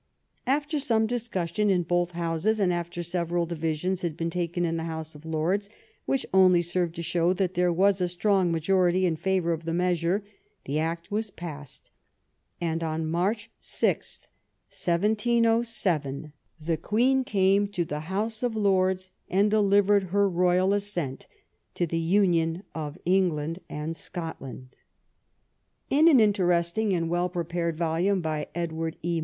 After 0.47 0.79
some 0.79 1.05
discussion 1.05 1.69
in 1.69 1.83
both 1.83 2.13
Houses, 2.13 2.59
and 2.59 2.73
after 2.73 3.03
several 3.03 3.45
divis 3.45 3.85
ions 3.85 4.01
had 4.01 4.17
been 4.17 4.31
taken 4.31 4.65
in 4.65 4.75
the 4.75 4.85
House 4.85 5.13
of 5.13 5.25
Lords, 5.27 5.69
which 6.07 6.25
only 6.33 6.63
served 6.63 6.95
to 6.95 7.03
show 7.03 7.33
that 7.33 7.53
there 7.53 7.71
was 7.71 8.01
a 8.01 8.07
strong 8.07 8.51
majority 8.51 9.05
in 9.05 9.15
favor 9.15 9.53
of 9.53 9.63
the 9.63 9.75
measure, 9.75 10.23
the 10.65 10.79
act 10.79 11.11
was 11.11 11.29
passed, 11.29 11.91
and 12.59 12.81
on 12.83 13.05
March 13.05 13.51
6, 13.59 14.21
1707, 14.71 16.33
the 16.59 16.77
Queen 16.77 17.23
came 17.23 17.67
to 17.67 17.85
the 17.85 17.99
House 17.99 18.41
of 18.41 18.55
Lords 18.55 19.11
and 19.29 19.51
delivered 19.51 20.05
her 20.05 20.27
royal 20.27 20.73
assent 20.73 21.27
to 21.75 21.85
the 21.85 21.99
union 21.99 22.63
of 22.73 22.97
England 23.05 23.59
and 23.69 23.95
Scotland. 23.95 24.75
176 25.89 26.01
THE 26.01 26.01
UNION 26.01 26.07
WITH 26.07 26.07
SCOTLAND 26.07 26.07
In 26.07 26.07
an 26.07 26.19
interesting 26.89 26.93
and 26.93 27.09
well 27.11 27.29
prepared 27.29 27.77
volume 27.77 28.21
by 28.21 28.47
Ed 28.55 28.71
ward 28.71 28.97
E. 29.03 29.19